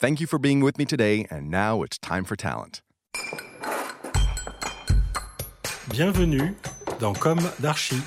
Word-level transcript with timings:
Thank 0.00 0.18
you 0.18 0.26
for 0.26 0.38
being 0.38 0.60
with 0.60 0.78
me 0.78 0.86
today, 0.86 1.26
and 1.28 1.50
now 1.50 1.82
it's 1.82 1.98
time 1.98 2.24
for 2.24 2.34
talent. 2.34 2.80
Bienvenue 5.90 6.54
dans 6.98 7.12
Comme 7.18 7.46
d'Archi. 7.60 8.00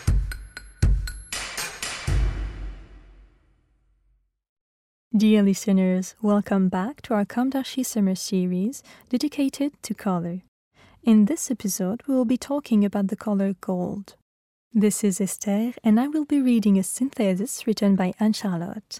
Dear 5.15 5.43
listeners, 5.43 6.15
welcome 6.23 6.67
back 6.67 7.03
to 7.03 7.13
our 7.13 7.25
Comme 7.25 7.51
d'Archi 7.51 7.83
summer 7.83 8.15
series 8.15 8.81
dedicated 9.09 9.73
to 9.83 9.93
color. 9.93 10.41
In 11.03 11.25
this 11.25 11.51
episode, 11.51 12.01
we 12.07 12.15
will 12.15 12.25
be 12.25 12.37
talking 12.37 12.83
about 12.83 13.09
the 13.09 13.15
color 13.15 13.53
gold. 13.61 14.15
This 14.73 15.03
is 15.03 15.21
Esther, 15.21 15.73
and 15.83 15.99
I 15.99 16.07
will 16.07 16.25
be 16.25 16.41
reading 16.41 16.79
a 16.79 16.81
synthesis 16.81 17.67
written 17.67 17.95
by 17.95 18.13
Anne 18.19 18.33
Charlotte. 18.33 18.99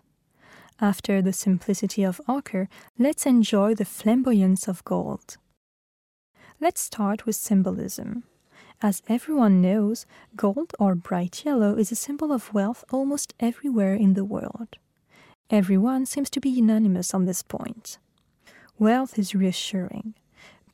After 0.80 1.22
the 1.22 1.34
simplicity 1.34 2.04
of 2.04 2.20
ochre, 2.28 2.68
let's 2.98 3.26
enjoy 3.26 3.76
the 3.76 3.86
flamboyance 3.86 4.68
of 4.68 4.84
gold. 4.84 5.38
Let's 6.60 6.82
start 6.82 7.26
with 7.26 7.36
symbolism. 7.36 8.24
As 8.82 9.02
everyone 9.08 9.62
knows, 9.62 10.06
gold 10.36 10.74
or 10.80 10.96
bright 10.96 11.46
yellow 11.46 11.76
is 11.76 11.92
a 11.92 11.96
symbol 11.96 12.32
of 12.34 12.54
wealth 12.54 12.84
almost 12.92 13.34
everywhere 13.40 13.94
in 13.94 14.14
the 14.14 14.26
world. 14.26 14.78
Everyone 15.50 16.06
seems 16.06 16.30
to 16.32 16.42
be 16.42 16.50
unanimous 16.50 17.14
on 17.14 17.26
this 17.26 17.44
point. 17.44 17.98
Wealth 18.80 19.20
is 19.20 19.36
reassuring, 19.36 20.16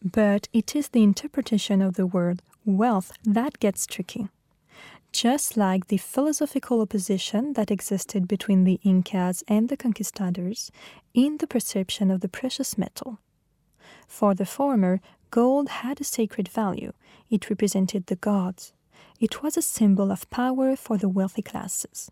but 0.02 0.48
it 0.54 0.76
is 0.76 0.90
the 0.90 1.04
interpretation 1.04 1.82
of 1.82 1.96
the 1.96 2.08
word 2.08 2.42
wealth 2.66 3.12
that 3.24 3.60
gets 3.60 3.86
tricky. 3.86 4.30
Just 5.12 5.58
like 5.58 5.88
the 5.88 5.98
philosophical 5.98 6.82
opposition 6.82 7.54
that 7.54 7.72
existed 7.72 8.28
between 8.28 8.64
the 8.64 8.80
Incas 8.84 9.44
and 9.48 9.68
the 9.68 9.78
conquistadors 9.78 10.72
in 11.14 11.38
the 11.38 11.48
perception 11.48 12.12
of 12.12 12.22
the 12.22 12.30
precious 12.30 12.78
metal. 12.78 13.20
For 14.08 14.36
the 14.36 14.46
former, 14.46 15.02
gold 15.32 15.70
had 15.70 16.00
a 16.00 16.04
sacred 16.04 16.48
value, 16.48 16.94
it 17.30 17.50
represented 17.50 18.06
the 18.06 18.16
gods. 18.16 18.72
It 19.20 19.42
was 19.44 19.58
a 19.58 19.62
symbol 19.62 20.12
of 20.12 20.30
power 20.30 20.76
for 20.76 20.98
the 20.98 21.10
wealthy 21.10 21.42
classes. 21.42 22.12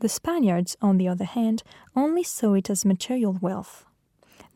The 0.00 0.08
Spaniards, 0.08 0.76
on 0.82 0.96
the 0.96 1.08
other 1.08 1.24
hand, 1.24 1.62
only 1.94 2.24
saw 2.24 2.54
it 2.54 2.68
as 2.70 2.84
material 2.84 3.38
wealth. 3.40 3.84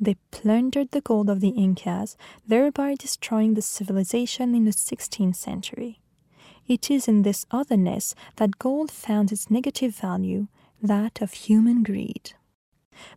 They 0.00 0.16
plundered 0.30 0.90
the 0.90 1.00
gold 1.00 1.30
of 1.30 1.40
the 1.40 1.50
Incas, 1.50 2.16
thereby 2.46 2.96
destroying 2.98 3.54
the 3.54 3.62
civilization 3.62 4.54
in 4.54 4.64
the 4.64 4.72
16th 4.72 5.36
century. 5.36 6.00
It 6.68 6.90
is 6.90 7.06
in 7.06 7.22
this 7.22 7.46
otherness 7.50 8.14
that 8.36 8.58
gold 8.58 8.90
found 8.90 9.30
its 9.30 9.50
negative 9.50 9.94
value, 9.94 10.48
that 10.82 11.22
of 11.22 11.32
human 11.32 11.82
greed. 11.82 12.32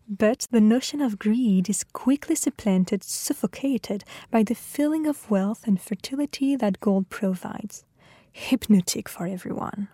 But 0.08 0.48
the 0.52 0.62
notion 0.62 1.02
of 1.02 1.20
greed 1.20 1.70
is 1.70 1.84
quickly 1.84 2.36
supplanted, 2.36 3.04
suffocated 3.04 4.04
by 4.30 4.44
the 4.44 4.56
feeling 4.56 5.08
of 5.08 5.30
wealth 5.32 5.66
and 5.66 5.82
fertility 5.82 6.56
that 6.58 6.80
gold 6.80 7.10
provides, 7.10 7.86
hypnotic 8.32 9.08
for 9.08 9.26
everyone. 9.26 9.88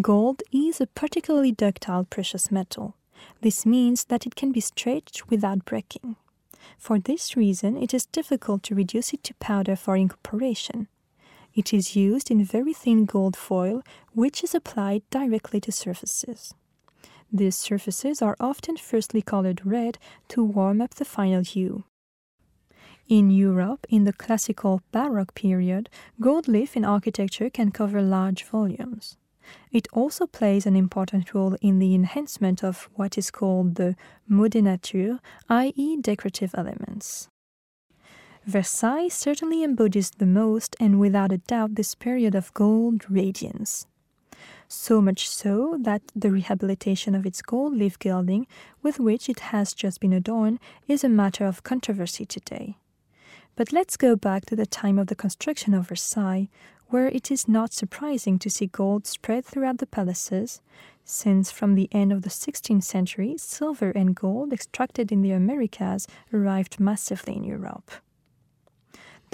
Gold 0.00 0.42
is 0.52 0.80
a 0.80 0.86
particularly 0.86 1.52
ductile 1.52 2.04
precious 2.04 2.50
metal. 2.50 2.96
This 3.40 3.64
means 3.64 4.04
that 4.06 4.26
it 4.26 4.34
can 4.34 4.52
be 4.52 4.60
stretched 4.60 5.30
without 5.30 5.64
breaking. 5.64 6.16
For 6.78 6.98
this 6.98 7.36
reason, 7.36 7.76
it 7.76 7.94
is 7.94 8.06
difficult 8.06 8.62
to 8.64 8.74
reduce 8.74 9.12
it 9.14 9.22
to 9.24 9.34
powder 9.34 9.76
for 9.76 9.96
incorporation. 9.96 10.88
It 11.54 11.72
is 11.72 11.94
used 11.94 12.30
in 12.30 12.44
very 12.44 12.72
thin 12.72 13.04
gold 13.04 13.36
foil, 13.36 13.82
which 14.12 14.42
is 14.42 14.54
applied 14.54 15.02
directly 15.10 15.60
to 15.60 15.72
surfaces. 15.72 16.54
These 17.32 17.56
surfaces 17.56 18.20
are 18.22 18.36
often 18.40 18.76
firstly 18.76 19.22
colored 19.22 19.64
red 19.64 19.98
to 20.28 20.44
warm 20.44 20.80
up 20.80 20.94
the 20.94 21.04
final 21.04 21.42
hue. 21.42 21.84
In 23.08 23.30
Europe, 23.30 23.86
in 23.88 24.04
the 24.04 24.12
classical 24.12 24.80
Baroque 24.90 25.34
period, 25.34 25.90
gold 26.20 26.48
leaf 26.48 26.76
in 26.76 26.84
architecture 26.84 27.50
can 27.50 27.70
cover 27.70 28.00
large 28.00 28.44
volumes. 28.44 29.16
It 29.70 29.88
also 29.92 30.26
plays 30.26 30.64
an 30.64 30.74
important 30.74 31.34
role 31.34 31.56
in 31.60 31.78
the 31.78 31.94
enhancement 31.94 32.64
of 32.64 32.88
what 32.94 33.18
is 33.18 33.30
called 33.30 33.74
the 33.74 33.94
mot 34.26 34.56
i.e., 35.50 35.96
decorative 36.00 36.54
elements. 36.54 37.28
Versailles 38.46 39.08
certainly 39.08 39.64
embodies 39.64 40.10
the 40.10 40.26
most 40.26 40.76
and 40.78 41.00
without 41.00 41.32
a 41.32 41.38
doubt 41.38 41.76
this 41.76 41.94
period 41.94 42.34
of 42.34 42.52
gold 42.52 43.10
radiance. 43.10 43.86
So 44.68 45.00
much 45.00 45.30
so 45.30 45.78
that 45.80 46.02
the 46.14 46.30
rehabilitation 46.30 47.14
of 47.14 47.24
its 47.24 47.40
gold 47.40 47.74
leaf 47.74 47.98
gilding, 47.98 48.46
with 48.82 49.00
which 49.00 49.30
it 49.30 49.40
has 49.40 49.72
just 49.72 49.98
been 49.98 50.12
adorned, 50.12 50.58
is 50.86 51.02
a 51.02 51.08
matter 51.08 51.46
of 51.46 51.62
controversy 51.62 52.26
today. 52.26 52.76
But 53.56 53.72
let's 53.72 53.96
go 53.96 54.14
back 54.14 54.44
to 54.46 54.56
the 54.56 54.66
time 54.66 54.98
of 54.98 55.06
the 55.06 55.14
construction 55.14 55.72
of 55.72 55.88
Versailles, 55.88 56.50
where 56.88 57.08
it 57.08 57.30
is 57.30 57.48
not 57.48 57.72
surprising 57.72 58.38
to 58.40 58.50
see 58.50 58.66
gold 58.66 59.06
spread 59.06 59.46
throughout 59.46 59.78
the 59.78 59.86
palaces, 59.86 60.60
since 61.02 61.50
from 61.50 61.74
the 61.74 61.88
end 61.92 62.12
of 62.12 62.22
the 62.22 62.30
16th 62.30 62.84
century, 62.84 63.36
silver 63.38 63.90
and 63.92 64.14
gold 64.14 64.52
extracted 64.52 65.10
in 65.10 65.22
the 65.22 65.32
Americas 65.32 66.06
arrived 66.30 66.78
massively 66.78 67.36
in 67.36 67.44
Europe. 67.44 67.90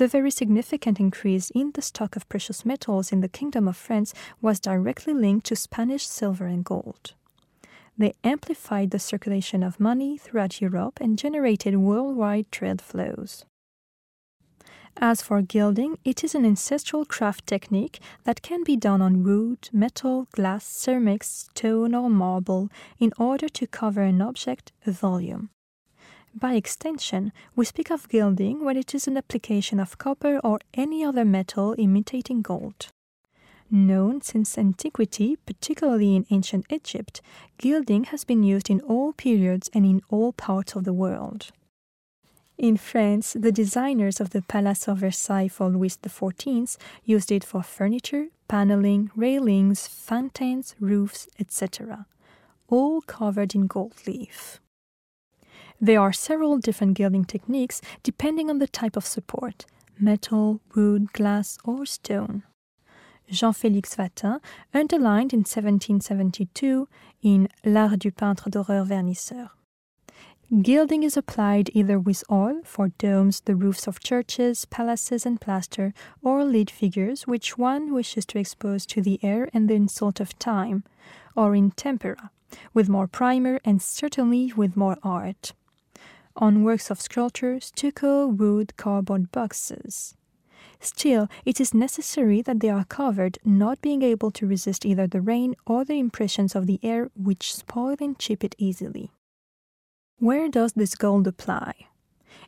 The 0.00 0.09
very 0.09 0.31
significant 0.31 0.99
increase 0.99 1.50
in 1.50 1.72
the 1.72 1.83
stock 1.83 2.16
of 2.16 2.27
precious 2.31 2.65
metals 2.65 3.12
in 3.12 3.21
the 3.21 3.28
Kingdom 3.28 3.69
of 3.69 3.77
France 3.77 4.15
was 4.41 4.59
directly 4.59 5.12
linked 5.12 5.44
to 5.49 5.56
Spanish 5.56 6.06
silver 6.06 6.47
and 6.47 6.65
gold. 6.65 7.12
They 7.99 8.15
amplified 8.25 8.93
the 8.93 8.99
circulation 8.99 9.62
of 9.62 9.78
money 9.78 10.16
throughout 10.16 10.59
Europe 10.59 11.00
and 11.03 11.19
generated 11.19 11.77
worldwide 11.77 12.50
trade 12.50 12.81
flows. 12.81 13.44
As 14.97 15.21
for 15.21 15.43
gilding, 15.43 15.99
it 16.03 16.25
is 16.25 16.34
an 16.34 16.47
ancestral 16.47 17.05
craft 17.05 17.47
technique 17.47 18.00
that 18.25 18.41
can 18.41 18.65
be 18.65 18.77
done 18.77 19.03
on 19.03 19.22
wood, 19.22 19.69
metal, 19.71 20.28
glass, 20.32 20.65
ceramics, 20.65 21.50
stone, 21.50 21.94
or 21.94 22.09
marble 22.09 22.71
in 22.99 23.12
order 23.19 23.50
to 23.50 23.67
cover 23.67 24.00
an 24.00 24.22
object, 24.22 24.72
a 24.87 24.93
volume. 24.93 25.50
By 26.35 26.55
extension, 26.55 27.32
we 27.56 27.65
speak 27.65 27.91
of 27.91 28.09
gilding 28.09 28.65
when 28.65 28.77
it 28.77 28.94
is 28.94 29.09
an 29.09 29.17
application 29.17 29.81
of 29.81 29.99
copper 29.99 30.38
or 30.44 30.61
any 30.75 31.05
other 31.05 31.25
metal 31.25 31.75
imitating 31.77 32.41
gold. 32.41 32.88
Known 33.71 34.23
since 34.23 34.56
antiquity, 34.56 35.37
particularly 35.44 36.17
in 36.17 36.27
ancient 36.31 36.67
Egypt, 36.71 37.21
gilding 37.59 38.05
has 38.05 38.25
been 38.25 38.43
used 38.43 38.71
in 38.71 38.81
all 38.81 39.12
periods 39.12 39.71
and 39.75 39.85
in 39.85 40.03
all 40.09 40.32
parts 40.32 40.75
of 40.75 40.85
the 40.85 40.93
world. 40.93 41.50
In 42.56 42.76
France, 42.76 43.33
the 43.38 43.53
designers 43.53 44.21
of 44.21 44.31
the 44.31 44.43
Palace 44.43 44.87
of 44.87 44.99
Versailles 44.99 45.49
for 45.49 45.69
Louis 45.69 45.97
XIV 45.97 46.76
used 47.05 47.33
it 47.33 47.43
for 47.43 47.62
furniture, 47.62 48.26
paneling, 48.49 49.11
railings, 49.17 49.87
fountains, 49.87 50.75
roofs, 50.79 51.26
etc., 51.38 52.06
all 52.69 53.00
covered 53.00 53.55
in 53.55 53.67
gold 53.67 53.94
leaf. 54.06 54.61
There 55.82 56.00
are 56.00 56.12
several 56.12 56.59
different 56.59 56.94
gilding 56.94 57.25
techniques 57.25 57.81
depending 58.03 58.50
on 58.50 58.59
the 58.59 58.69
type 58.69 58.97
of 58.97 59.06
support 59.06 59.65
metal, 59.99 60.61
wood, 60.75 61.12
glass, 61.12 61.59
or 61.65 61.87
stone. 61.87 62.43
Jean-Félix 63.31 63.97
Watin 63.99 64.41
underlined 64.75 65.32
in 65.32 65.41
1772 65.41 66.88
in 67.23 67.49
L'art 67.65 67.99
du 67.99 68.11
peintre 68.11 68.50
doreur 68.50 68.85
vernisseur. 68.85 69.50
Gilding 70.62 71.03
is 71.03 71.17
applied 71.17 71.71
either 71.75 71.99
with 71.99 72.25
oil 72.31 72.61
for 72.65 72.88
domes, 72.99 73.41
the 73.41 73.55
roofs 73.55 73.87
of 73.87 74.00
churches, 74.00 74.65
palaces, 74.65 75.25
and 75.25 75.41
plaster, 75.41 75.94
or 76.23 76.44
lead 76.44 76.71
figures 76.71 77.26
which 77.26 77.56
one 77.56 77.94
wishes 77.94 78.26
to 78.26 78.38
expose 78.38 78.85
to 78.87 79.00
the 79.00 79.21
air 79.23 79.49
and 79.55 79.69
the 79.69 79.75
insult 79.75 80.19
of 80.19 80.37
time, 80.38 80.83
or 81.37 81.55
in 81.55 81.71
tempera, 81.71 82.31
with 82.75 82.88
more 82.88 83.06
primer 83.06 83.61
and 83.65 83.81
certainly 83.81 84.53
with 84.56 84.76
more 84.76 84.97
art. 85.05 85.53
On 86.37 86.62
works 86.62 86.91
of 86.91 87.00
sculpture, 87.00 87.61
stucco, 87.61 88.27
wood, 88.27 88.77
cardboard 88.77 89.31
boxes. 89.32 90.15
Still, 90.81 91.29
it 91.44 91.61
is 91.61 91.75
necessary 91.75 92.41
that 92.43 92.61
they 92.61 92.71
are 92.71 92.85
covered, 92.85 93.38
not 93.44 93.82
being 93.82 94.03
able 94.03 94.31
to 94.31 94.47
resist 94.47 94.87
either 94.87 95.06
the 95.06 95.21
rain 95.21 95.55
or 95.67 95.85
the 95.85 95.99
impressions 95.99 96.55
of 96.55 96.67
the 96.67 96.81
air, 96.82 97.11
which 97.15 97.55
spoil 97.55 97.97
and 98.00 98.19
chip 98.19 98.43
it 98.43 98.55
easily. 98.59 99.11
Where 100.19 100.49
does 100.49 100.73
this 100.73 100.94
gold 100.94 101.27
apply? 101.27 101.75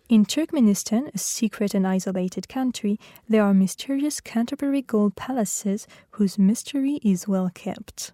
In 0.08 0.24
Turkmenistan, 0.24 1.14
a 1.14 1.18
secret 1.18 1.74
and 1.74 1.86
isolated 1.86 2.48
country, 2.48 2.98
there 3.28 3.42
are 3.42 3.54
mysterious 3.54 4.20
Canterbury 4.20 4.82
gold 4.82 5.16
palaces 5.16 5.86
whose 6.12 6.38
mystery 6.38 7.00
is 7.02 7.28
well 7.28 7.50
kept. 7.54 8.12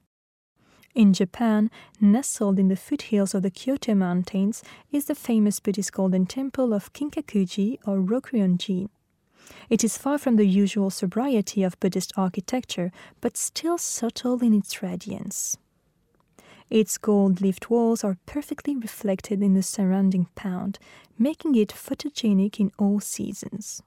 In 0.98 1.12
Japan, 1.12 1.70
nestled 2.00 2.58
in 2.58 2.66
the 2.66 2.74
foothills 2.74 3.32
of 3.32 3.44
the 3.44 3.52
Kyoto 3.52 3.94
Mountains, 3.94 4.64
is 4.90 5.04
the 5.04 5.14
famous 5.14 5.60
Buddhist 5.60 5.92
golden 5.92 6.26
temple 6.26 6.74
of 6.74 6.92
Kinkakuji 6.92 7.78
or 7.86 7.98
Rokuonji. 7.98 8.88
It 9.70 9.84
is 9.84 9.96
far 9.96 10.18
from 10.18 10.34
the 10.34 10.44
usual 10.44 10.90
sobriety 10.90 11.62
of 11.62 11.78
Buddhist 11.78 12.12
architecture, 12.16 12.90
but 13.20 13.36
still 13.36 13.78
subtle 13.78 14.42
in 14.42 14.52
its 14.52 14.82
radiance. 14.82 15.56
Its 16.68 16.98
gold 16.98 17.40
leafed 17.40 17.70
walls 17.70 18.02
are 18.02 18.18
perfectly 18.26 18.74
reflected 18.74 19.40
in 19.40 19.54
the 19.54 19.62
surrounding 19.62 20.26
pound, 20.34 20.80
making 21.16 21.54
it 21.54 21.68
photogenic 21.68 22.58
in 22.58 22.72
all 22.76 22.98
seasons. 22.98 23.84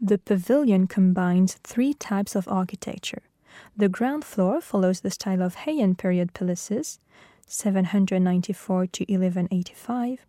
The 0.00 0.18
pavilion 0.18 0.86
combines 0.86 1.54
three 1.64 1.94
types 1.94 2.36
of 2.36 2.46
architecture. 2.46 3.22
The 3.76 3.88
ground 3.88 4.24
floor 4.24 4.60
follows 4.60 5.00
the 5.00 5.10
style 5.10 5.42
of 5.42 5.56
Heian 5.56 5.96
period 5.96 6.34
palaces, 6.34 6.98
794 7.46 8.86
to 8.86 9.02
1185. 9.02 10.26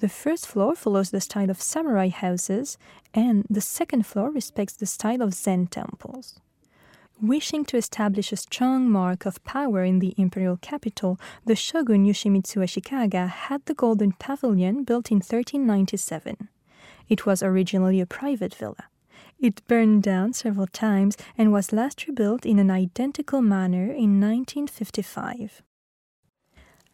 The 0.00 0.08
first 0.08 0.46
floor 0.46 0.76
follows 0.76 1.10
the 1.10 1.20
style 1.20 1.50
of 1.50 1.60
samurai 1.60 2.08
houses, 2.08 2.78
and 3.12 3.44
the 3.50 3.60
second 3.60 4.06
floor 4.06 4.30
respects 4.30 4.74
the 4.74 4.86
style 4.86 5.22
of 5.22 5.34
Zen 5.34 5.66
temples. 5.66 6.40
Wishing 7.20 7.64
to 7.64 7.76
establish 7.76 8.30
a 8.30 8.36
strong 8.36 8.88
mark 8.88 9.26
of 9.26 9.42
power 9.42 9.82
in 9.82 9.98
the 9.98 10.14
imperial 10.16 10.56
capital, 10.56 11.18
the 11.44 11.56
shogun 11.56 12.06
Yoshimitsu 12.06 12.62
Ashikaga 12.62 13.28
had 13.28 13.64
the 13.66 13.74
Golden 13.74 14.12
Pavilion 14.12 14.84
built 14.84 15.10
in 15.10 15.16
1397. 15.16 16.48
It 17.08 17.26
was 17.26 17.42
originally 17.42 18.00
a 18.00 18.06
private 18.06 18.54
villa. 18.54 18.84
It 19.40 19.64
burned 19.68 20.02
down 20.02 20.32
several 20.32 20.66
times 20.66 21.16
and 21.36 21.52
was 21.52 21.72
last 21.72 22.06
rebuilt 22.08 22.44
in 22.44 22.58
an 22.58 22.72
identical 22.72 23.40
manner 23.40 23.84
in 23.84 24.20
1955. 24.20 25.62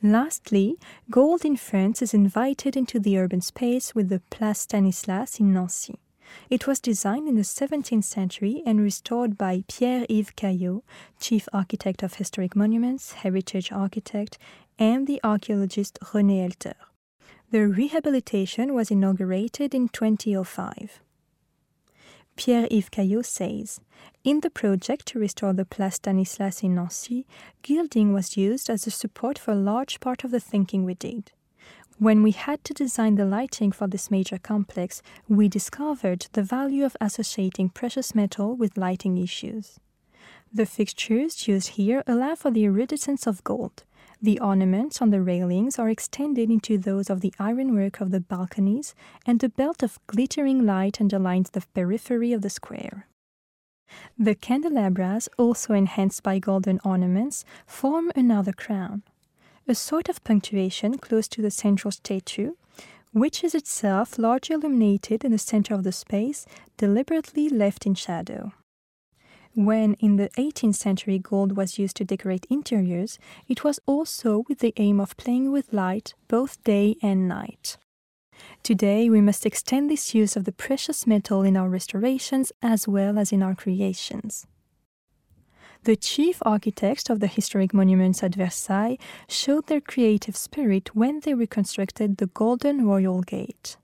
Lastly, 0.03 0.77
gold 1.09 1.47
in 1.47 1.57
France 1.57 2.03
is 2.03 2.13
invited 2.13 2.77
into 2.77 3.01
the 3.01 3.17
urban 3.19 3.41
space 3.41 3.95
with 3.95 4.11
the 4.11 4.21
Place 4.29 4.61
Stanislas 4.61 5.41
in 5.41 5.55
Nancy. 5.55 5.99
It 6.51 6.67
was 6.67 6.81
designed 6.81 7.29
in 7.29 7.37
the 7.37 7.43
17th 7.43 8.05
century 8.05 8.63
and 8.67 8.81
restored 8.81 9.39
by 9.39 9.65
Pierre-Yves 9.67 10.33
Caillot, 10.37 10.83
chief 11.19 11.49
architect 11.53 12.03
of 12.03 12.15
historic 12.15 12.55
monuments, 12.55 13.13
heritage 13.13 13.73
architect, 13.73 14.37
and 14.79 15.07
the 15.07 15.21
archaeologist 15.25 15.99
René 16.03 16.47
Elter. 16.47 16.75
The 17.51 17.67
rehabilitation 17.69 18.75
was 18.75 18.91
inaugurated 18.91 19.75
in 19.75 19.89
2005. 19.89 21.01
Pierre-Yves 22.37 22.89
Caillot 22.89 23.25
says, 23.25 23.81
In 24.25 24.41
the 24.41 24.51
project 24.51 25.07
to 25.07 25.19
restore 25.19 25.53
the 25.53 25.65
Place 25.65 25.95
Stanislas 25.95 26.63
in 26.63 26.75
Nancy, 26.75 27.27
gilding 27.63 28.13
was 28.13 28.37
used 28.37 28.69
as 28.69 28.87
a 28.87 28.91
support 28.91 29.39
for 29.39 29.53
a 29.53 29.57
large 29.57 30.01
part 30.01 30.25
of 30.25 30.31
the 30.31 30.41
thinking 30.41 30.85
we 30.85 30.95
did. 30.95 31.31
When 31.99 32.25
we 32.25 32.33
had 32.33 32.65
to 32.65 32.75
design 32.75 33.15
the 33.15 33.25
lighting 33.25 33.71
for 33.71 33.87
this 33.87 34.11
major 34.11 34.39
complex, 34.39 35.01
we 35.29 35.49
discovered 35.49 36.27
the 36.33 36.43
value 36.43 36.85
of 36.85 36.97
associating 37.01 37.69
precious 37.69 38.15
metal 38.15 38.57
with 38.57 38.77
lighting 38.77 39.17
issues. 39.17 39.79
The 40.53 40.67
fixtures 40.67 41.47
used 41.47 41.71
here 41.71 42.03
allow 42.07 42.35
for 42.35 42.51
the 42.51 42.65
iridescence 42.65 43.27
of 43.27 43.45
gold. 43.45 43.85
The 44.25 44.41
ornaments 44.41 45.03
on 45.03 45.11
the 45.11 45.21
railings 45.21 45.79
are 45.79 45.91
extended 45.91 46.49
into 46.51 46.79
those 46.79 47.11
of 47.11 47.21
the 47.21 47.35
ironwork 47.39 48.01
of 48.01 48.11
the 48.11 48.21
balconies, 48.21 48.95
and 49.27 49.45
a 49.45 49.51
belt 49.51 49.83
of 49.83 49.99
glittering 50.07 50.65
light 50.65 50.99
underlines 50.99 51.51
the 51.51 51.63
periphery 51.75 52.33
of 52.33 52.41
the 52.41 52.49
square. 52.49 53.07
The 54.19 54.35
candelabras, 54.35 55.29
also 55.37 55.75
enhanced 55.75 56.23
by 56.23 56.39
golden 56.39 56.81
ornaments, 56.87 57.45
form 57.67 58.11
another 58.17 58.55
crown 58.55 59.03
a 59.69 59.75
sort 59.75 60.09
of 60.09 60.25
punctuation 60.25 60.97
close 60.97 61.29
to 61.29 61.43
the 61.43 61.51
central 61.51 61.93
statue, 61.93 62.53
which 63.13 63.45
is 63.45 63.55
itself 63.55 64.19
largely 64.19 64.55
illuminated 64.55 65.23
in 65.23 65.33
the 65.33 65.39
center 65.39 65.75
of 65.75 65.85
the 65.85 65.93
space, 65.93 66.47
deliberately 66.79 67.51
left 67.51 67.85
in 67.85 67.95
shadow. 67.95 68.55
When 69.55 69.95
in 69.95 70.17
the 70.17 70.31
18th 70.31 70.75
century 70.75 71.21
gold 71.21 71.57
was 71.57 71.79
used 71.79 71.97
to 71.99 72.05
decorate 72.05 72.45
interiors, 72.51 73.21
it 73.47 73.63
was 73.63 73.79
also 73.87 74.45
with 74.49 74.59
the 74.59 74.75
aim 74.77 74.99
of 75.01 75.17
playing 75.17 75.53
with 75.53 75.73
light 75.73 76.15
both 76.27 76.63
day 76.65 76.97
and 77.01 77.29
night. 77.29 77.77
Today, 78.65 79.09
we 79.09 79.21
must 79.21 79.47
extend 79.47 79.89
this 79.89 80.13
use 80.13 80.35
of 80.35 80.45
the 80.45 80.51
precious 80.51 81.07
metal 81.07 81.43
in 81.43 81.57
our 81.57 81.69
restorations 81.69 82.51
as 82.63 82.89
well 82.89 83.17
as 83.17 83.31
in 83.31 83.45
our 83.45 83.55
creations. 83.55 84.45
The 85.85 85.95
chief 85.97 86.39
architects 86.43 87.09
of 87.09 87.21
the 87.21 87.29
historic 87.29 87.73
monuments 87.73 88.25
at 88.25 88.35
Versailles 88.35 88.99
showed 89.29 89.69
their 89.69 89.81
creative 89.81 90.37
spirit 90.37 90.97
when 90.97 91.21
they 91.21 91.35
reconstructed 91.35 92.17
the 92.17 92.27
Golden 92.27 92.87
Royal 92.87 93.21
Gate. 93.23 93.77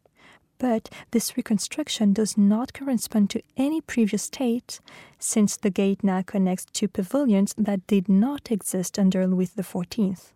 But 0.61 0.91
this 1.11 1.39
reconstruction 1.39 2.13
does 2.13 2.37
not 2.37 2.75
correspond 2.75 3.31
to 3.31 3.43
any 3.57 3.81
previous 3.81 4.25
state, 4.25 4.79
since 5.19 5.57
the 5.57 5.71
gate 5.71 6.05
now 6.05 6.21
connects 6.21 6.67
two 6.67 6.87
pavilions 6.87 7.55
that 7.57 7.87
did 7.87 8.11
not 8.11 8.53
exist 8.53 8.99
under 8.99 9.27
Louis 9.27 9.51
XIV. 9.57 10.33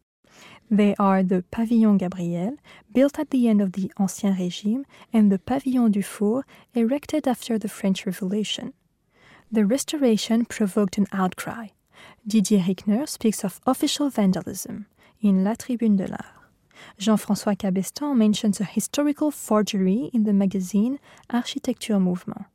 They 0.71 0.95
are 0.99 1.23
the 1.23 1.45
Pavillon 1.53 1.99
Gabriel, 1.99 2.57
built 2.91 3.19
at 3.19 3.31
the 3.31 3.49
end 3.49 3.61
of 3.61 3.73
the 3.73 3.93
Ancien 3.99 4.35
Régime, 4.35 4.85
and 5.13 5.31
the 5.31 5.39
Pavillon 5.39 5.93
Dufour, 5.93 6.45
erected 6.73 7.29
after 7.29 7.59
the 7.59 7.69
French 7.69 8.07
Revolution. 8.07 8.73
The 9.53 9.67
restoration 9.67 10.47
provoked 10.47 10.97
an 10.97 11.07
outcry. 11.13 11.69
Didier 12.27 12.61
Rykner 12.61 13.07
speaks 13.07 13.45
of 13.45 13.61
official 13.67 14.09
vandalism 14.09 14.87
in 15.21 15.45
La 15.45 15.55
Tribune 15.55 15.97
de 15.97 16.07
l'Art. 16.07 16.44
Jean-François 16.99 17.59
Cabestan 17.59 18.17
mentions 18.17 18.61
a 18.61 18.65
historical 18.65 19.31
forgery 19.31 20.11
in 20.13 20.25
the 20.25 20.33
magazine 20.33 20.99
Architecture 21.31 21.99
Mouvement. 21.99 22.47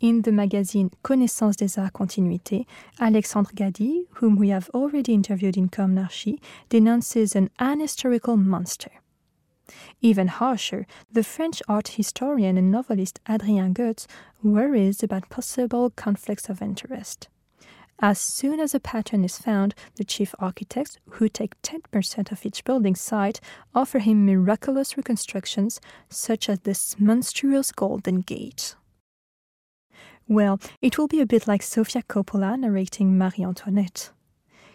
In 0.00 0.22
the 0.22 0.32
magazine 0.32 0.90
Connaissance 1.02 1.56
des 1.56 1.80
Arts 1.80 1.92
Continuité, 1.92 2.66
Alexandre 3.00 3.52
Gady, 3.54 4.06
whom 4.16 4.36
we 4.36 4.50
have 4.50 4.68
already 4.74 5.14
interviewed 5.14 5.56
in 5.56 5.68
Comme 5.70 5.94
d'Archi, 5.94 6.38
denounces 6.68 7.34
an 7.34 7.48
unhistorical 7.58 8.36
monster. 8.36 8.90
Even 10.00 10.28
harsher, 10.28 10.86
the 11.10 11.24
French 11.24 11.62
art 11.66 11.88
historian 11.88 12.56
and 12.56 12.70
novelist 12.70 13.20
Adrien 13.28 13.72
Goetz 13.72 14.06
worries 14.42 15.02
about 15.02 15.28
possible 15.30 15.90
conflicts 15.90 16.48
of 16.48 16.60
interest. 16.60 17.28
As 18.00 18.18
soon 18.20 18.60
as 18.60 18.74
a 18.74 18.80
pattern 18.80 19.24
is 19.24 19.38
found, 19.38 19.74
the 19.96 20.04
chief 20.04 20.34
architects, 20.38 20.98
who 21.10 21.28
take 21.28 21.60
10% 21.62 22.30
of 22.30 22.44
each 22.44 22.62
building 22.64 22.94
site, 22.94 23.40
offer 23.74 24.00
him 24.00 24.26
miraculous 24.26 24.96
reconstructions, 24.96 25.80
such 26.10 26.48
as 26.48 26.60
this 26.60 26.96
monstrous 26.98 27.72
Golden 27.72 28.20
Gate. 28.20 28.76
Well, 30.28 30.60
it 30.82 30.98
will 30.98 31.08
be 31.08 31.20
a 31.20 31.26
bit 31.26 31.46
like 31.46 31.62
Sofia 31.62 32.02
Coppola 32.02 32.58
narrating 32.58 33.16
Marie 33.16 33.44
Antoinette. 33.44 34.10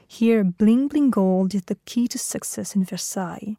Here, 0.08 0.44
bling 0.44 0.88
bling 0.88 1.12
gold 1.12 1.54
is 1.54 1.64
the 1.64 1.78
key 1.86 2.08
to 2.08 2.18
success 2.18 2.76
in 2.76 2.84
Versailles 2.86 3.58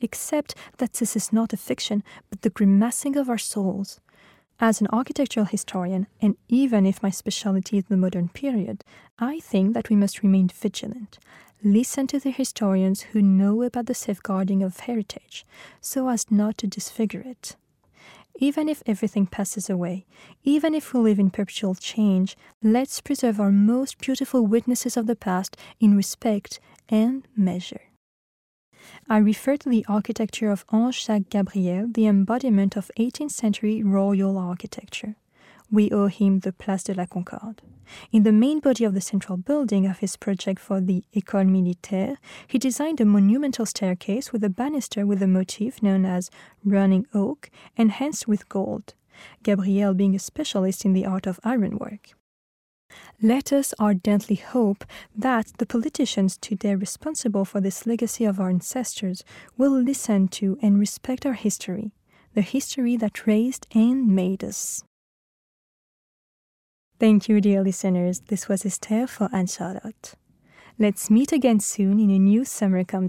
except 0.00 0.54
that 0.78 0.94
this 0.94 1.16
is 1.16 1.32
not 1.32 1.52
a 1.52 1.56
fiction, 1.56 2.02
but 2.30 2.42
the 2.42 2.50
grimacing 2.50 3.16
of 3.16 3.28
our 3.28 3.38
souls. 3.38 4.00
As 4.60 4.80
an 4.80 4.88
architectural 4.92 5.46
historian, 5.46 6.08
and 6.20 6.36
even 6.48 6.84
if 6.84 7.00
my 7.00 7.10
specialty 7.10 7.78
is 7.78 7.84
the 7.84 7.96
modern 7.96 8.28
period, 8.28 8.82
I 9.16 9.38
think 9.38 9.72
that 9.74 9.88
we 9.88 9.94
must 9.94 10.20
remain 10.20 10.48
vigilant. 10.48 11.20
Listen 11.62 12.08
to 12.08 12.18
the 12.18 12.32
historians 12.32 13.02
who 13.02 13.22
know 13.22 13.62
about 13.62 13.86
the 13.86 13.94
safeguarding 13.94 14.64
of 14.64 14.80
heritage, 14.80 15.46
so 15.80 16.08
as 16.08 16.28
not 16.28 16.58
to 16.58 16.66
disfigure 16.66 17.22
it. 17.24 17.54
Even 18.40 18.68
if 18.68 18.82
everything 18.84 19.26
passes 19.26 19.70
away, 19.70 20.06
even 20.42 20.74
if 20.74 20.92
we 20.92 20.98
live 21.00 21.20
in 21.20 21.30
perpetual 21.30 21.76
change, 21.76 22.36
let's 22.60 23.00
preserve 23.00 23.40
our 23.40 23.52
most 23.52 23.98
beautiful 23.98 24.44
witnesses 24.44 24.96
of 24.96 25.06
the 25.06 25.16
past 25.16 25.56
in 25.78 25.96
respect 25.96 26.58
and 26.88 27.28
measure. 27.36 27.87
I 29.08 29.18
refer 29.18 29.56
to 29.58 29.68
the 29.68 29.84
architecture 29.88 30.50
of 30.50 30.64
Ange 30.72 31.04
Jacques 31.04 31.30
Gabriel, 31.30 31.88
the 31.90 32.06
embodiment 32.06 32.76
of 32.76 32.90
18th 32.98 33.32
century 33.32 33.82
royal 33.82 34.38
architecture. 34.38 35.16
We 35.70 35.90
owe 35.90 36.06
him 36.06 36.40
the 36.40 36.52
Place 36.52 36.84
de 36.84 36.94
la 36.94 37.06
Concorde. 37.06 37.62
In 38.12 38.22
the 38.22 38.32
main 38.32 38.60
body 38.60 38.84
of 38.84 38.94
the 38.94 39.00
central 39.00 39.36
building 39.36 39.86
of 39.86 39.98
his 39.98 40.16
project 40.16 40.60
for 40.60 40.80
the 40.80 41.04
École 41.14 41.48
Militaire, 41.48 42.16
he 42.46 42.58
designed 42.58 43.00
a 43.00 43.04
monumental 43.04 43.66
staircase 43.66 44.32
with 44.32 44.44
a 44.44 44.50
banister 44.50 45.06
with 45.06 45.22
a 45.22 45.26
motif 45.26 45.82
known 45.82 46.04
as 46.04 46.30
running 46.64 47.06
oak, 47.14 47.50
enhanced 47.76 48.28
with 48.28 48.48
gold, 48.48 48.94
Gabriel 49.42 49.94
being 49.94 50.14
a 50.14 50.18
specialist 50.18 50.84
in 50.84 50.92
the 50.92 51.06
art 51.06 51.26
of 51.26 51.40
ironwork. 51.44 52.14
Let 53.20 53.52
us 53.52 53.74
ardently 53.78 54.36
hope 54.36 54.84
that 55.16 55.52
the 55.58 55.66
politicians 55.66 56.36
today 56.36 56.74
responsible 56.74 57.44
for 57.44 57.60
this 57.60 57.86
legacy 57.86 58.24
of 58.24 58.38
our 58.38 58.48
ancestors 58.48 59.24
will 59.56 59.72
listen 59.72 60.28
to 60.28 60.58
and 60.62 60.78
respect 60.78 61.26
our 61.26 61.32
history, 61.32 61.92
the 62.34 62.42
history 62.42 62.96
that 62.96 63.26
raised 63.26 63.66
and 63.74 64.08
made 64.08 64.44
us. 64.44 64.84
Thank 67.00 67.28
you, 67.28 67.40
dear 67.40 67.62
listeners. 67.62 68.20
This 68.26 68.48
was 68.48 68.64
Esther 68.64 69.06
for 69.06 69.28
Anne 69.32 69.46
Charlotte. 69.46 70.14
Let's 70.78 71.10
meet 71.10 71.32
again 71.32 71.60
soon 71.60 71.98
in 71.98 72.10
a 72.10 72.18
new 72.18 72.44
Summer 72.44 72.84
Comme 72.84 73.08